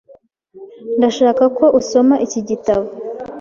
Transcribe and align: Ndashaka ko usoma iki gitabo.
Ndashaka 0.97 1.43
ko 1.57 1.65
usoma 1.79 2.15
iki 2.25 2.41
gitabo. 2.49 2.85